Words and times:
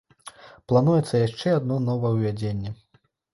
Плануецца 0.71 1.21
яшчэ 1.27 1.53
адно 1.59 1.77
новаўвядзенне. 1.91 2.75